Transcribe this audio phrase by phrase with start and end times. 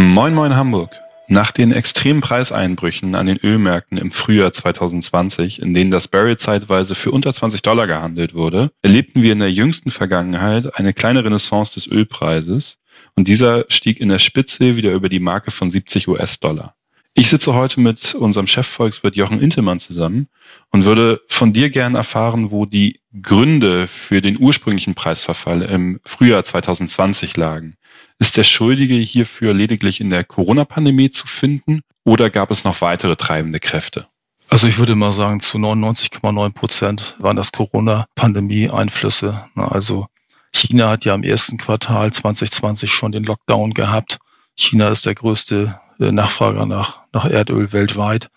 [0.00, 0.96] Moin Moin Hamburg.
[1.28, 6.94] Nach den extremen Preiseinbrüchen an den Ölmärkten im Frühjahr 2020, in denen das Barrel zeitweise
[6.94, 11.74] für unter 20 Dollar gehandelt wurde, erlebten wir in der jüngsten Vergangenheit eine kleine Renaissance
[11.74, 12.78] des Ölpreises
[13.14, 16.74] und dieser stieg in der Spitze wieder über die Marke von 70 US-Dollar.
[17.12, 20.28] Ich sitze heute mit unserem Chefvolkswirt Jochen Intelmann zusammen
[20.70, 26.42] und würde von dir gern erfahren, wo die Gründe für den ursprünglichen Preisverfall im Frühjahr
[26.42, 27.76] 2020 lagen.
[28.20, 33.16] Ist der Schuldige hierfür lediglich in der Corona-Pandemie zu finden oder gab es noch weitere
[33.16, 34.08] treibende Kräfte?
[34.50, 39.46] Also ich würde mal sagen, zu 99,9 Prozent waren das Corona-Pandemie-Einflüsse.
[39.54, 40.06] Also
[40.52, 44.18] China hat ja im ersten Quartal 2020 schon den Lockdown gehabt.
[44.54, 48.28] China ist der größte äh, Nachfrager nach, nach Erdöl weltweit.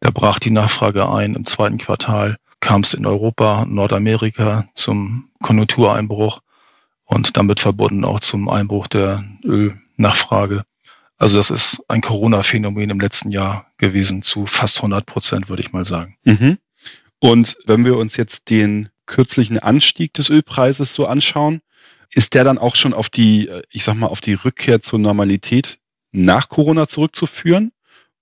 [0.00, 1.34] Da brach die Nachfrage ein.
[1.34, 6.40] Im zweiten Quartal kam es in Europa, Nordamerika zum Konjunktureinbruch
[7.08, 10.62] und damit verbunden auch zum Einbruch der Ölnachfrage.
[11.16, 15.72] Also das ist ein Corona-Phänomen im letzten Jahr gewesen zu fast 100 Prozent, würde ich
[15.72, 16.16] mal sagen.
[16.24, 16.58] Mhm.
[17.18, 21.62] Und wenn wir uns jetzt den kürzlichen Anstieg des Ölpreises so anschauen,
[22.12, 25.78] ist der dann auch schon auf die, ich sag mal, auf die Rückkehr zur Normalität
[26.12, 27.72] nach Corona zurückzuführen?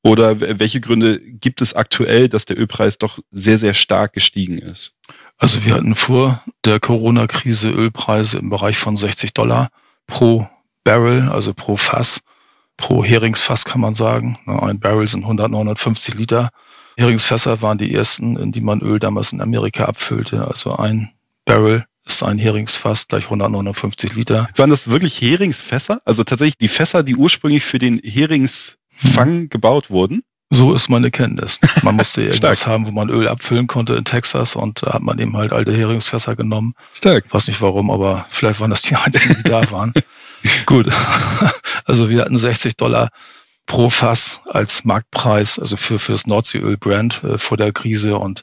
[0.02, 4.92] Oder welche Gründe gibt es aktuell, dass der Ölpreis doch sehr, sehr stark gestiegen ist?
[5.38, 9.68] Also wir hatten vor der Corona-Krise Ölpreise im Bereich von 60 Dollar
[10.06, 10.48] pro
[10.84, 12.22] Barrel, also pro Fass,
[12.76, 14.38] pro Heringsfass kann man sagen.
[14.46, 16.50] Ein Barrel sind 100, 950 Liter.
[16.96, 20.46] Heringsfässer waren die ersten, in die man Öl damals in Amerika abfüllte.
[20.46, 21.10] Also ein
[21.44, 24.48] Barrel ist ein Heringsfass gleich 159 Liter.
[24.56, 26.00] Waren das wirklich Heringsfässer?
[26.04, 30.22] Also tatsächlich die Fässer, die ursprünglich für den Heringsfang gebaut wurden?
[30.50, 31.60] So ist meine Kenntnis.
[31.82, 35.18] Man musste irgendwas haben, wo man Öl abfüllen konnte in Texas und da hat man
[35.18, 36.74] eben halt alte Heringsfässer genommen.
[36.94, 37.24] Stark.
[37.26, 39.92] Ich weiß nicht warum, aber vielleicht waren das die einzigen, die da waren.
[40.66, 40.88] Gut.
[41.88, 43.10] Also wir hatten 60 Dollar
[43.66, 48.42] pro Fass als Marktpreis, also für, für das Nordseeöl-Brand äh, vor der Krise und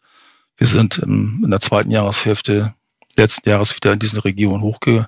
[0.56, 2.73] wir sind im, in der zweiten Jahreshälfte
[3.17, 5.07] letzten Jahres wieder in diese Region hochge,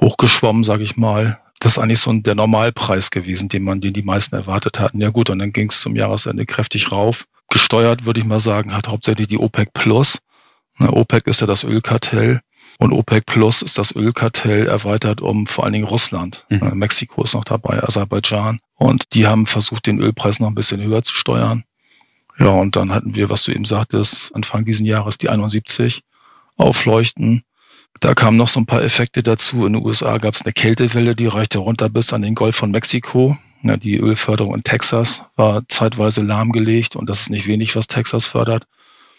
[0.00, 1.40] hochgeschwommen, sage ich mal.
[1.64, 5.00] Das ist eigentlich so der Normalpreis gewesen, den man, den die meisten erwartet hatten.
[5.00, 7.24] Ja gut, und dann ging es zum Jahresende kräftig rauf.
[7.48, 10.18] Gesteuert, würde ich mal sagen, hat hauptsächlich die OPEC Plus.
[10.76, 12.42] Na, OPEC ist ja das Ölkartell.
[12.78, 16.44] Und OPEC Plus ist das Ölkartell erweitert um vor allen Dingen Russland.
[16.50, 16.72] Mhm.
[16.74, 18.60] Mexiko ist noch dabei, Aserbaidschan.
[18.74, 21.64] Und die haben versucht, den Ölpreis noch ein bisschen höher zu steuern.
[22.38, 26.02] Ja, und dann hatten wir, was du eben sagtest, Anfang diesen Jahres die 71
[26.56, 27.42] aufleuchten.
[28.00, 29.66] Da kamen noch so ein paar Effekte dazu.
[29.66, 32.70] In den USA gab es eine Kältewelle, die reichte runter bis an den Golf von
[32.70, 33.36] Mexiko.
[33.62, 38.26] Ja, die Ölförderung in Texas war zeitweise lahmgelegt und das ist nicht wenig, was Texas
[38.26, 38.66] fördert.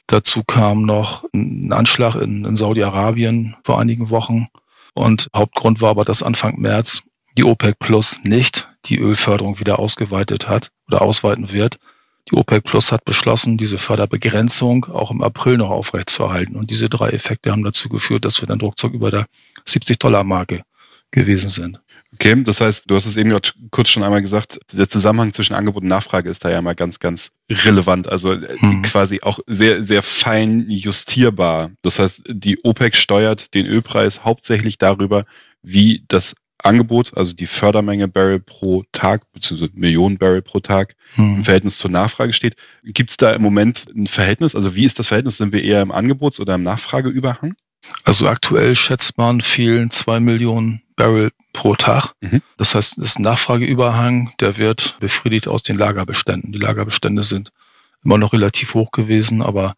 [0.08, 4.48] Dazu kam noch ein Anschlag in, in Saudi-Arabien vor einigen Wochen.
[4.94, 7.02] Und Hauptgrund war aber, dass Anfang März
[7.38, 11.80] die OPEC Plus nicht die Ölförderung wieder ausgeweitet hat oder ausweiten wird.
[12.30, 16.56] Die OPEC Plus hat beschlossen, diese Förderbegrenzung auch im April noch aufrechtzuerhalten.
[16.56, 19.28] Und diese drei Effekte haben dazu geführt, dass wir dann ruckzuck über der
[19.68, 20.64] 70-Dollar-Marke
[21.12, 21.80] gewesen sind.
[22.14, 23.38] Okay, das heißt, du hast es eben
[23.72, 27.00] kurz schon einmal gesagt, der Zusammenhang zwischen Angebot und Nachfrage ist da ja mal ganz,
[27.00, 28.84] ganz relevant, also hm.
[28.84, 31.72] quasi auch sehr, sehr fein justierbar.
[31.82, 35.26] Das heißt, die OPEC steuert den Ölpreis hauptsächlich darüber,
[35.62, 41.38] wie das Angebot, also die Fördermenge Barrel pro Tag, beziehungsweise Millionen Barrel pro Tag hm.
[41.38, 42.56] im Verhältnis zur Nachfrage steht.
[42.84, 44.56] Gibt es da im Moment ein Verhältnis?
[44.56, 45.38] Also wie ist das Verhältnis?
[45.38, 47.56] Sind wir eher im Angebots- oder im Nachfrageüberhang?
[48.04, 52.14] Also aktuell schätzt man fehlen zwei Millionen Barrel pro Tag.
[52.22, 52.42] Mhm.
[52.58, 56.52] Das heißt, das ist ein Nachfrageüberhang, der wird befriedigt aus den Lagerbeständen.
[56.52, 57.52] Die Lagerbestände sind
[58.04, 59.76] immer noch relativ hoch gewesen, aber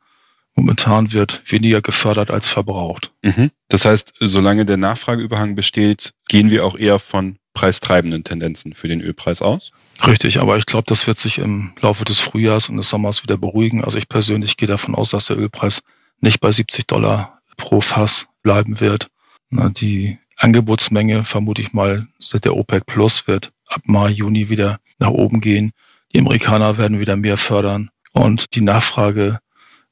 [0.58, 3.14] Momentan wird weniger gefördert als verbraucht.
[3.22, 3.52] Mhm.
[3.70, 9.02] Das heißt, solange der Nachfrageüberhang besteht, gehen wir auch eher von preistreibenden Tendenzen für den
[9.02, 9.72] Ölpreis aus?
[10.06, 13.38] Richtig, aber ich glaube, das wird sich im Laufe des Frühjahrs und des Sommers wieder
[13.38, 13.84] beruhigen.
[13.84, 15.82] Also ich persönlich gehe davon aus, dass der Ölpreis
[16.22, 19.10] nicht bei 70 Dollar pro Fass bleiben wird.
[19.52, 25.10] die Angebotsmenge, vermute ich mal, seit der OPEC Plus wird ab Mai, Juni wieder nach
[25.10, 25.72] oben gehen.
[26.14, 29.40] Die Amerikaner werden wieder mehr fördern und die Nachfrage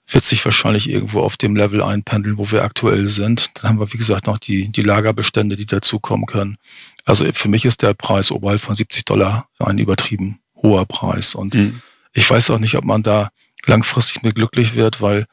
[0.07, 3.51] wird sich wahrscheinlich irgendwo auf dem Level einpendeln, wo wir aktuell sind.
[3.55, 6.57] Dann haben wir, wie gesagt, noch die, die Lagerbestände, die dazukommen können.
[7.05, 11.33] Also für mich ist der Preis oberhalb von 70 Dollar ein übertrieben hoher Preis.
[11.33, 11.81] Und mhm.
[12.13, 13.29] ich weiß auch nicht, ob man da
[13.65, 15.25] langfristig mit glücklich wird, weil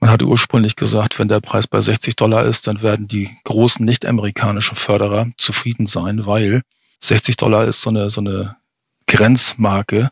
[0.00, 3.84] man hatte ursprünglich gesagt, wenn der Preis bei 60 Dollar ist, dann werden die großen
[3.84, 6.62] nicht-amerikanischen Förderer zufrieden sein, weil
[7.00, 8.56] 60 Dollar ist so eine, so eine
[9.06, 10.10] Grenzmarke,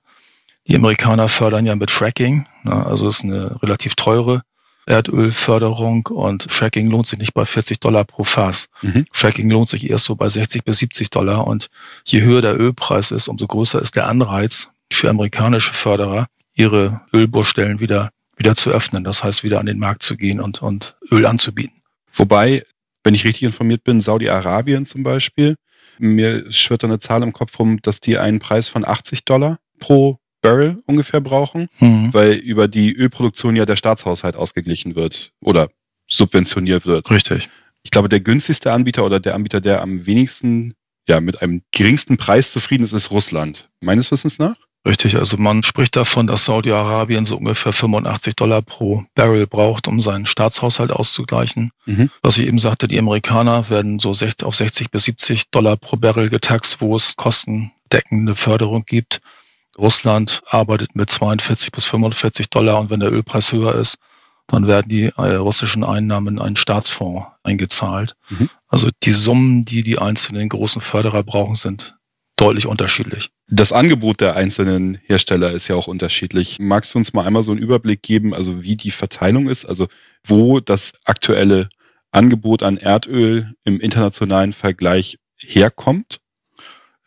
[0.68, 2.86] die Amerikaner fördern ja mit Fracking, ne?
[2.86, 4.42] also ist eine relativ teure
[4.86, 8.68] Erdölförderung und Fracking lohnt sich nicht bei 40 Dollar pro Fass.
[8.82, 9.06] Mhm.
[9.10, 11.68] Fracking lohnt sich erst so bei 60 bis 70 Dollar und
[12.04, 17.80] je höher der Ölpreis ist, umso größer ist der Anreiz für amerikanische Förderer, ihre Ölbohrstellen
[17.80, 19.02] wieder, wieder zu öffnen.
[19.02, 21.82] Das heißt, wieder an den Markt zu gehen und, und Öl anzubieten.
[22.12, 22.64] Wobei,
[23.02, 25.56] wenn ich richtig informiert bin, Saudi-Arabien zum Beispiel,
[25.98, 29.58] mir schwirrt da eine Zahl im Kopf rum, dass die einen Preis von 80 Dollar
[29.80, 32.12] pro Barrel ungefähr brauchen, mhm.
[32.12, 35.70] weil über die Ölproduktion ja der Staatshaushalt ausgeglichen wird oder
[36.08, 37.10] subventioniert wird.
[37.10, 37.48] Richtig.
[37.82, 40.74] Ich glaube, der günstigste Anbieter oder der Anbieter, der am wenigsten,
[41.08, 43.68] ja, mit einem geringsten Preis zufrieden ist, ist Russland.
[43.80, 44.56] Meines Wissens nach?
[44.86, 50.00] Richtig, also man spricht davon, dass Saudi-Arabien so ungefähr 85 Dollar pro Barrel braucht, um
[50.00, 51.72] seinen Staatshaushalt auszugleichen.
[51.86, 52.08] Mhm.
[52.22, 56.28] Was ich eben sagte, die Amerikaner werden so auf 60 bis 70 Dollar pro Barrel
[56.28, 59.20] getaxt, wo es kostendeckende Förderung gibt.
[59.78, 63.98] Russland arbeitet mit 42 bis 45 Dollar und wenn der Ölpreis höher ist,
[64.46, 68.14] dann werden die äh, russischen Einnahmen in einen Staatsfonds eingezahlt.
[68.28, 68.48] Mhm.
[68.68, 71.96] Also die Summen, die die einzelnen großen Förderer brauchen, sind
[72.36, 73.30] deutlich unterschiedlich.
[73.48, 76.58] Das Angebot der einzelnen Hersteller ist ja auch unterschiedlich.
[76.60, 79.88] Magst du uns mal einmal so einen Überblick geben, also wie die Verteilung ist, also
[80.24, 81.68] wo das aktuelle
[82.10, 86.20] Angebot an Erdöl im internationalen Vergleich herkommt?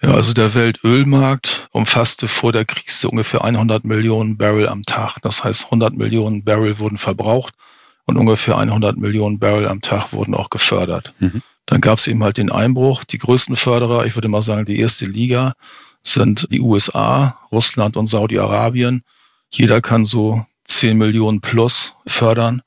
[0.02, 5.18] Ja, also der Weltölmarkt umfasste vor der Krise ungefähr 100 Millionen Barrel am Tag.
[5.22, 7.54] Das heißt, 100 Millionen Barrel wurden verbraucht
[8.06, 11.14] und ungefähr 100 Millionen Barrel am Tag wurden auch gefördert.
[11.20, 11.42] Mhm.
[11.66, 13.04] Dann gab es eben halt den Einbruch.
[13.04, 15.54] Die größten Förderer, ich würde mal sagen, die erste Liga
[16.02, 19.04] sind die USA, Russland und Saudi-Arabien.
[19.52, 22.64] Jeder kann so 10 Millionen plus fördern.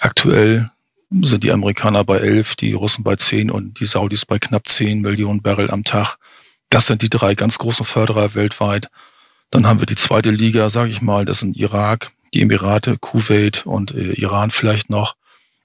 [0.00, 0.70] Aktuell
[1.10, 5.00] sind die Amerikaner bei 11, die Russen bei 10 und die Saudis bei knapp 10
[5.00, 6.16] Millionen Barrel am Tag.
[6.74, 8.88] Das sind die drei ganz großen Förderer weltweit.
[9.50, 13.64] Dann haben wir die zweite Liga, sage ich mal, das sind Irak, die Emirate, Kuwait
[13.64, 15.14] und äh, Iran vielleicht noch,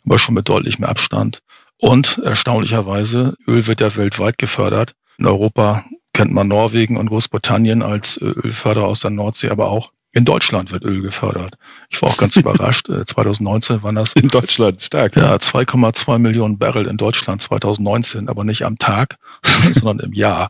[0.06, 1.42] aber schon mit deutlich mehr Abstand.
[1.80, 4.94] Und erstaunlicherweise, Öl wird ja weltweit gefördert.
[5.18, 5.84] In Europa
[6.14, 10.72] kennt man Norwegen und Großbritannien als äh, Ölförderer aus der Nordsee, aber auch in Deutschland
[10.72, 11.56] wird Öl gefördert.
[11.90, 12.86] Ich war auch ganz überrascht.
[12.86, 14.14] 2019 äh, waren das.
[14.14, 15.16] In Deutschland, stark.
[15.16, 19.18] Ja, 2,2 Millionen Barrel in Deutschland 2019, aber nicht am Tag,
[19.72, 20.50] sondern im Jahr.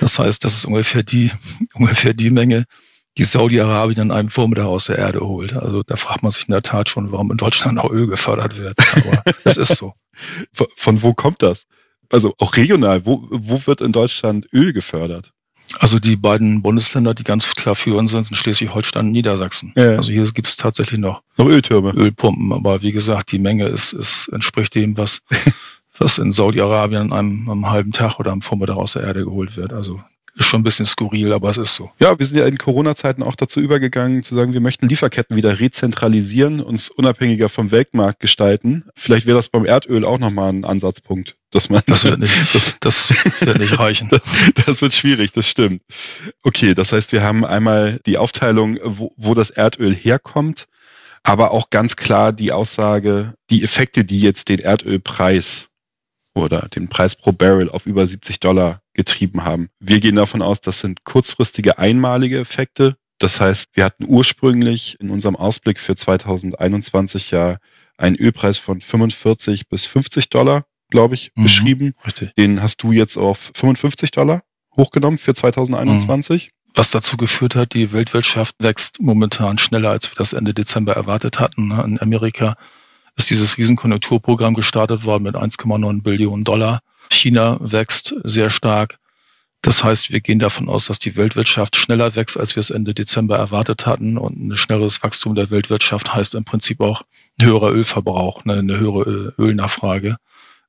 [0.00, 1.30] Das heißt, das ist ungefähr die,
[1.74, 2.64] ungefähr die Menge,
[3.16, 5.52] die Saudi-Arabien an einem Vormittag aus der Erde holt.
[5.52, 8.58] Also da fragt man sich in der Tat schon, warum in Deutschland auch Öl gefördert
[8.58, 8.78] wird.
[8.94, 9.94] Aber es ist so.
[10.76, 11.64] Von wo kommt das?
[12.10, 15.32] Also auch regional, wo, wo wird in Deutschland Öl gefördert?
[15.78, 19.72] Also die beiden Bundesländer, die ganz klar führend sind, sind Schleswig-Holstein und Niedersachsen.
[19.76, 19.96] Ja.
[19.96, 21.92] Also hier gibt es tatsächlich noch, noch Öltürme.
[21.92, 22.52] Ölpumpen.
[22.52, 25.20] Aber wie gesagt, die Menge ist, ist entspricht dem, was,
[26.00, 29.56] was in Saudi-Arabien an einem, einem halben Tag oder am Vormittag aus der Erde geholt
[29.56, 29.72] wird.
[29.72, 30.00] Also
[30.38, 31.90] ist schon ein bisschen skurril, aber es ist so.
[31.98, 35.58] Ja, wir sind ja in Corona-Zeiten auch dazu übergegangen, zu sagen, wir möchten Lieferketten wieder
[35.58, 38.84] rezentralisieren, uns unabhängiger vom Weltmarkt gestalten.
[38.94, 41.82] Vielleicht wäre das beim Erdöl auch nochmal ein Ansatzpunkt, dass man.
[41.86, 44.08] Das wird nicht, das, das wird nicht reichen.
[44.10, 44.22] Das,
[44.64, 45.82] das, wird schwierig, das stimmt.
[46.42, 50.68] Okay, das heißt, wir haben einmal die Aufteilung, wo, wo das Erdöl herkommt,
[51.24, 55.67] aber auch ganz klar die Aussage, die Effekte, die jetzt den Erdölpreis
[56.44, 59.68] oder den Preis pro Barrel auf über 70 Dollar getrieben haben.
[59.80, 62.96] Wir gehen davon aus, das sind kurzfristige einmalige Effekte.
[63.18, 67.58] Das heißt, wir hatten ursprünglich in unserem Ausblick für 2021 ja
[67.96, 71.94] einen Ölpreis von 45 bis 50 Dollar, glaube ich, mhm, beschrieben.
[72.06, 72.34] Richtig.
[72.36, 74.42] Den hast du jetzt auf 55 Dollar
[74.76, 76.46] hochgenommen für 2021.
[76.46, 76.58] Mhm.
[76.74, 81.40] Was dazu geführt hat, die Weltwirtschaft wächst momentan schneller, als wir das Ende Dezember erwartet
[81.40, 81.72] hatten.
[81.72, 82.56] In Amerika
[83.18, 86.80] ist dieses Riesenkonjunkturprogramm gestartet worden mit 1,9 Billionen Dollar.
[87.10, 88.98] China wächst sehr stark.
[89.60, 92.94] Das heißt, wir gehen davon aus, dass die Weltwirtschaft schneller wächst, als wir es Ende
[92.94, 94.16] Dezember erwartet hatten.
[94.16, 97.02] Und ein schnelleres Wachstum der Weltwirtschaft heißt im Prinzip auch
[97.38, 100.16] ein höherer Ölverbrauch, eine, eine höhere Ölnachfrage.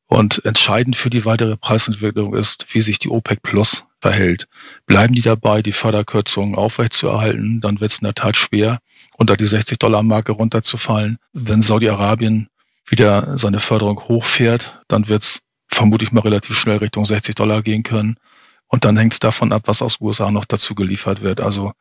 [0.08, 4.48] Und entscheidend für die weitere Preisentwicklung ist, wie sich die OPEC Plus verhält.
[4.88, 8.79] Bleiben die dabei, die Förderkürzungen aufrechtzuerhalten, dann wird es in der Tat schwer,
[9.20, 11.18] unter die 60-Dollar-Marke runterzufallen.
[11.34, 12.48] Wenn Saudi-Arabien
[12.88, 17.84] wieder seine Förderung hochfährt, dann wird es vermutlich mal relativ schnell Richtung 60 Dollar gehen
[17.84, 18.16] können.
[18.68, 21.42] Und dann hängt es davon ab, was aus USA noch dazu geliefert wird.
[21.42, 21.74] Also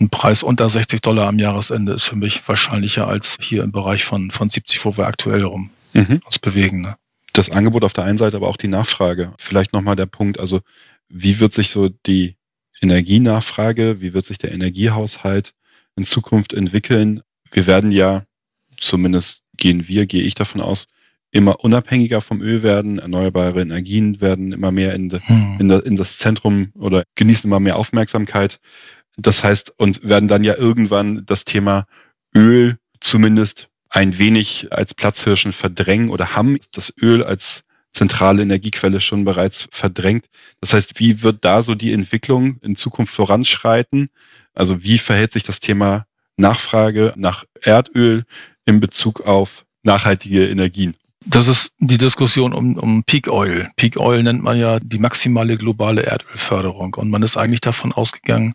[0.00, 4.04] ein Preis unter 60 Dollar am Jahresende ist für mich wahrscheinlicher als hier im Bereich
[4.04, 6.20] von, von 70, wo wir aktuell rum mhm.
[6.24, 6.82] uns bewegen.
[6.82, 6.96] Ne?
[7.32, 9.32] Das Angebot auf der einen Seite, aber auch die Nachfrage.
[9.38, 10.60] Vielleicht nochmal der Punkt, also
[11.08, 12.36] wie wird sich so die
[12.82, 15.52] Energienachfrage, wie wird sich der Energiehaushalt
[16.00, 17.20] in Zukunft entwickeln.
[17.52, 18.24] Wir werden ja,
[18.80, 20.86] zumindest gehen wir, gehe ich davon aus,
[21.30, 22.98] immer unabhängiger vom Öl werden.
[22.98, 25.56] Erneuerbare Energien werden immer mehr in, de, hm.
[25.60, 28.60] in, de, in das Zentrum oder genießen immer mehr Aufmerksamkeit.
[29.18, 31.86] Das heißt, und werden dann ja irgendwann das Thema
[32.34, 39.24] Öl zumindest ein wenig als Platzhirschen verdrängen oder haben das Öl als zentrale Energiequelle schon
[39.24, 40.26] bereits verdrängt.
[40.60, 44.08] Das heißt, wie wird da so die Entwicklung in Zukunft voranschreiten?
[44.60, 46.04] Also wie verhält sich das Thema
[46.36, 48.26] Nachfrage nach Erdöl
[48.66, 50.94] in Bezug auf nachhaltige Energien?
[51.24, 53.70] Das ist die Diskussion um, um Peak Oil.
[53.76, 56.92] Peak Oil nennt man ja die maximale globale Erdölförderung.
[56.92, 58.54] Und man ist eigentlich davon ausgegangen,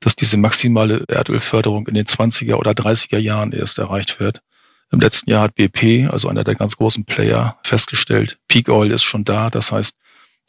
[0.00, 4.42] dass diese maximale Erdölförderung in den 20er oder 30er Jahren erst erreicht wird.
[4.92, 9.04] Im letzten Jahr hat BP, also einer der ganz großen Player, festgestellt, Peak Oil ist
[9.04, 9.48] schon da.
[9.48, 9.96] Das heißt,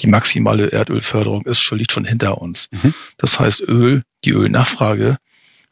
[0.01, 2.67] die maximale Erdölförderung ist schon, liegt schon hinter uns.
[2.71, 2.93] Mhm.
[3.17, 5.17] Das heißt, Öl, die Ölnachfrage,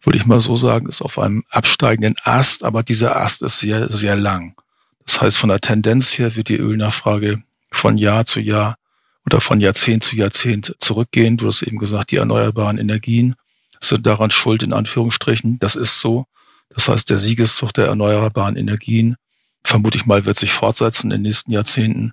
[0.01, 3.89] würde ich mal so sagen, ist auf einem absteigenden Ast, aber dieser Ast ist sehr,
[3.89, 4.55] sehr lang.
[5.05, 7.41] Das heißt, von der Tendenz her wird die Ölnachfrage
[7.71, 8.77] von Jahr zu Jahr
[9.25, 11.37] oder von Jahrzehnt zu Jahrzehnt zurückgehen.
[11.37, 13.35] Du hast eben gesagt, die erneuerbaren Energien
[13.81, 15.59] sind daran schuld, in Anführungsstrichen.
[15.59, 16.25] Das ist so.
[16.69, 19.15] Das heißt, der Siegeszug der erneuerbaren Energien,
[19.63, 22.11] vermute ich mal, wird sich fortsetzen in den nächsten Jahrzehnten.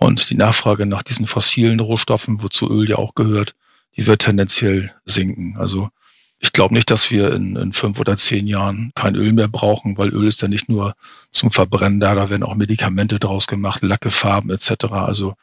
[0.00, 3.54] Und die Nachfrage nach diesen fossilen Rohstoffen, wozu Öl ja auch gehört,
[3.96, 5.56] die wird tendenziell sinken.
[5.58, 5.90] Also
[6.38, 9.98] ich glaube nicht, dass wir in, in fünf oder zehn Jahren kein Öl mehr brauchen,
[9.98, 10.94] weil Öl ist ja nicht nur
[11.30, 14.86] zum Verbrennen da, da werden auch Medikamente draus gemacht, Lacke, Farben etc.
[14.90, 15.34] Also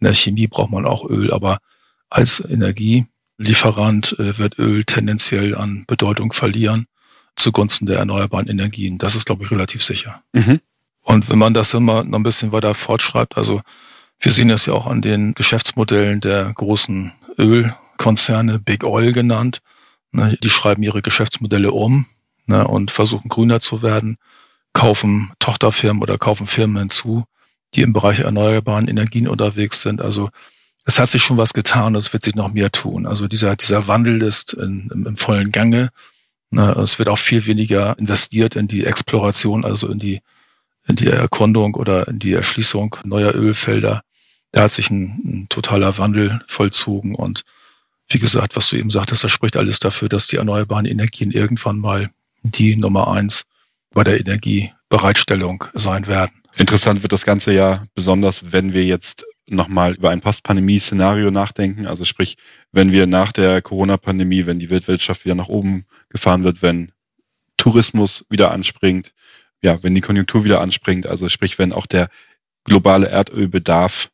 [0.00, 1.58] in der Chemie braucht man auch Öl, aber
[2.08, 6.86] als Energielieferant äh, wird Öl tendenziell an Bedeutung verlieren
[7.34, 8.96] zugunsten der erneuerbaren Energien.
[8.96, 10.22] Das ist, glaube ich, relativ sicher.
[10.32, 10.60] Mhm.
[11.02, 13.60] Und wenn man das immer noch ein bisschen weiter fortschreibt, also
[14.20, 19.60] wir sehen es ja auch an den Geschäftsmodellen der großen Ölkonzerne, Big Oil genannt,
[20.16, 22.06] Ne, die schreiben ihre Geschäftsmodelle um
[22.46, 24.16] ne, und versuchen grüner zu werden,
[24.72, 27.24] kaufen Tochterfirmen oder kaufen Firmen hinzu,
[27.74, 30.00] die im Bereich erneuerbaren Energien unterwegs sind.
[30.00, 30.30] Also
[30.86, 33.06] es hat sich schon was getan es wird sich noch mehr tun.
[33.06, 35.90] Also dieser, dieser Wandel ist in, im, im vollen Gange.
[36.50, 40.22] Ne, es wird auch viel weniger investiert in die Exploration, also in die,
[40.86, 44.02] in die Erkundung oder in die Erschließung neuer Ölfelder.
[44.56, 47.44] Da hat sich ein, ein totaler Wandel vollzogen und
[48.08, 51.78] wie gesagt, was du eben sagtest, das spricht alles dafür, dass die erneuerbaren Energien irgendwann
[51.78, 52.08] mal
[52.42, 53.44] die Nummer eins
[53.92, 56.42] bei der Energiebereitstellung sein werden.
[56.56, 61.86] Interessant wird das Ganze ja besonders, wenn wir jetzt nochmal über ein Postpandemie-Szenario nachdenken.
[61.86, 62.38] Also sprich,
[62.72, 66.92] wenn wir nach der Corona-Pandemie, wenn die Weltwirtschaft wieder nach oben gefahren wird, wenn
[67.58, 69.12] Tourismus wieder anspringt,
[69.60, 72.08] ja, wenn die Konjunktur wieder anspringt, also sprich, wenn auch der
[72.64, 74.08] globale Erdölbedarf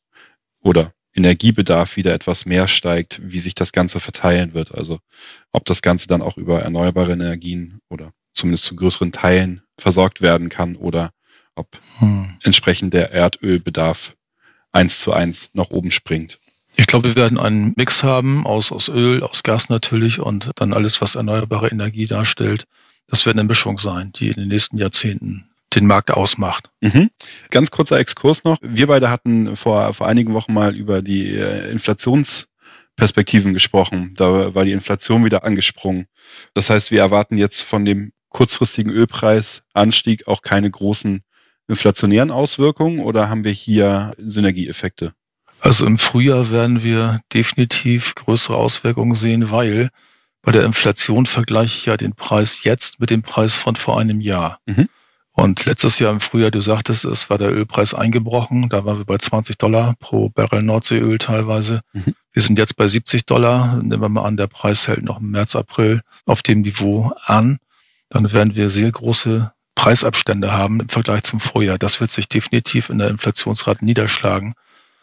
[0.63, 4.75] oder Energiebedarf wieder etwas mehr steigt, wie sich das Ganze verteilen wird.
[4.75, 5.01] Also
[5.51, 10.49] ob das Ganze dann auch über erneuerbare Energien oder zumindest zu größeren Teilen versorgt werden
[10.49, 11.13] kann oder
[11.55, 12.39] ob hm.
[12.43, 14.17] entsprechend der Erdölbedarf
[14.73, 16.39] eins zu eins nach oben springt.
[16.77, 20.73] Ich glaube, wir werden einen Mix haben aus, aus Öl, aus Gas natürlich und dann
[20.73, 22.65] alles, was erneuerbare Energie darstellt.
[23.07, 26.71] Das wird eine Mischung sein, die in den nächsten Jahrzehnten den Markt ausmacht.
[26.81, 27.11] Mhm.
[27.51, 28.59] Ganz kurzer Exkurs noch.
[28.63, 34.15] Wir beide hatten vor, vor einigen Wochen mal über die äh, Inflationsperspektiven gesprochen.
[34.17, 36.07] Da war die Inflation wieder angesprungen.
[36.55, 41.23] Das heißt, wir erwarten jetzt von dem kurzfristigen Ölpreisanstieg auch keine großen
[41.69, 45.13] inflationären Auswirkungen oder haben wir hier Synergieeffekte?
[45.61, 49.91] Also im Frühjahr werden wir definitiv größere Auswirkungen sehen, weil
[50.43, 54.21] bei der Inflation vergleiche ich ja den Preis jetzt mit dem Preis von vor einem
[54.21, 54.59] Jahr.
[54.67, 54.89] Mhm.
[55.35, 58.69] Und letztes Jahr im Frühjahr, du sagtest, es war der Ölpreis eingebrochen.
[58.69, 61.81] Da waren wir bei 20 Dollar pro Barrel Nordseeöl teilweise.
[61.95, 62.15] Mhm.
[62.33, 63.77] Wir sind jetzt bei 70 Dollar.
[63.77, 67.59] Nehmen wir mal an, der Preis hält noch im März, April auf dem Niveau an.
[68.11, 71.79] Dann werden wir sehr große Preisabstände haben im Vergleich zum Vorjahr.
[71.79, 74.55] Das wird sich definitiv in der Inflationsrate niederschlagen.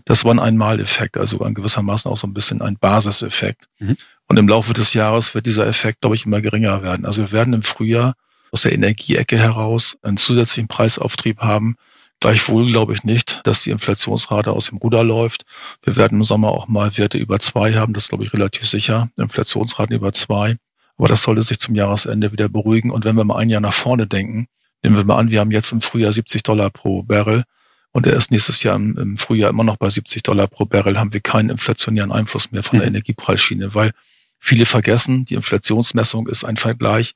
[0.05, 3.65] Das war ein Einmaleffekt, also in gewissermaßen auch so ein bisschen ein Basiseffekt.
[3.79, 3.98] Mhm.
[4.27, 7.05] Und im Laufe des Jahres wird dieser Effekt, glaube ich, immer geringer werden.
[7.05, 8.15] Also wir werden im Frühjahr
[8.51, 11.75] aus der Energieecke heraus einen zusätzlichen Preisauftrieb haben.
[12.20, 15.46] Gleichwohl glaube ich nicht, dass die Inflationsrate aus dem Ruder läuft.
[15.84, 19.10] Wir werden im Sommer auch mal Werte über zwei haben, das glaube ich relativ sicher.
[19.15, 20.58] Inflationsraten über zwei.
[20.98, 22.91] Aber das sollte sich zum Jahresende wieder beruhigen.
[22.91, 24.48] Und wenn wir mal ein Jahr nach vorne denken,
[24.84, 27.44] nehmen wir mal an, wir haben jetzt im Frühjahr 70 Dollar pro Barrel
[27.91, 31.00] und er ist nächstes Jahr im, im Frühjahr immer noch bei 70 Dollar pro Barrel,
[31.00, 32.96] haben wir keinen inflationären Einfluss mehr von der mhm.
[32.96, 33.91] Energiepreisschiene, weil
[34.38, 37.13] viele vergessen, die Inflationsmessung ist ein Vergleich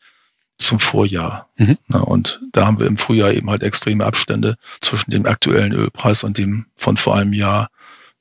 [0.64, 1.50] zum Vorjahr.
[1.58, 1.78] Mhm.
[1.88, 6.38] und da haben wir im Frühjahr eben halt extreme Abstände zwischen dem aktuellen Ölpreis und
[6.38, 7.70] dem von vor einem Jahr,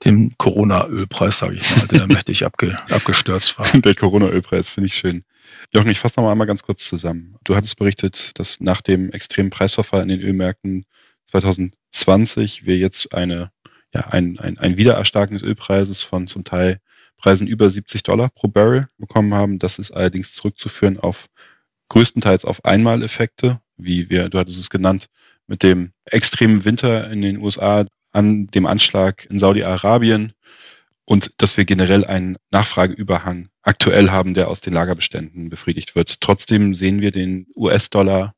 [0.05, 3.67] dem Corona-Ölpreis, sage ich mal, der mächtig abge, abgestürzt war.
[3.73, 5.25] Der Corona-Ölpreis finde ich schön.
[5.73, 7.37] Jochen, ich fasse noch einmal ganz kurz zusammen.
[7.45, 10.85] Du hattest berichtet, dass nach dem extremen Preisverfall in den Ölmärkten
[11.31, 13.51] 2020 wir jetzt eine,
[13.95, 16.81] ja, ein, ein, ein Wiedererstarken des Ölpreises von zum Teil
[17.17, 19.59] Preisen über 70 Dollar pro Barrel bekommen haben.
[19.59, 21.29] Das ist allerdings zurückzuführen auf
[21.93, 25.07] größtenteils auf Einmaleffekte, wie wir, du hattest es genannt,
[25.47, 30.33] mit dem extremen Winter in den USA, an dem Anschlag in Saudi-Arabien
[31.05, 36.21] und dass wir generell einen Nachfrageüberhang aktuell haben, der aus den Lagerbeständen befriedigt wird.
[36.21, 38.35] Trotzdem sehen wir den US-Dollar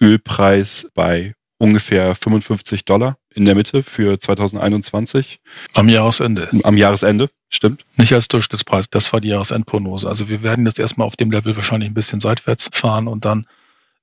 [0.00, 5.40] Ölpreis bei ungefähr 55 Dollar in der Mitte für 2021.
[5.74, 6.48] Am Jahresende.
[6.62, 7.84] Am Jahresende, stimmt.
[7.96, 10.08] Nicht als Durchschnittspreis, das war die Jahresendprognose.
[10.08, 13.46] Also wir werden jetzt erstmal auf dem Level wahrscheinlich ein bisschen seitwärts fahren und dann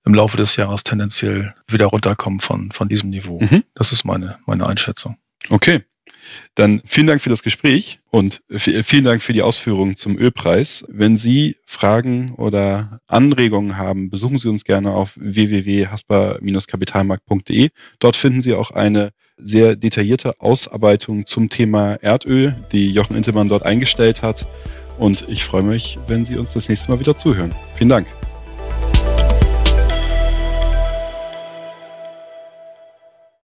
[0.06, 3.40] im Laufe des Jahres tendenziell wieder runterkommen von, von diesem Niveau.
[3.40, 3.64] Mhm.
[3.76, 5.18] Das ist meine, meine Einschätzung.
[5.50, 5.84] Okay.
[6.56, 10.86] Dann vielen Dank für das Gespräch und vielen Dank für die Ausführungen zum Ölpreis.
[10.88, 17.72] Wenn Sie Fragen oder Anregungen haben, besuchen Sie uns gerne auf www.haspa-kapitalmarkt.de.
[18.00, 19.12] Dort finden Sie auch eine
[19.44, 24.46] sehr detaillierte Ausarbeitung zum Thema Erdöl, die Jochen Intemann dort eingestellt hat.
[24.98, 27.54] Und ich freue mich, wenn Sie uns das nächste Mal wieder zuhören.
[27.76, 28.08] Vielen Dank.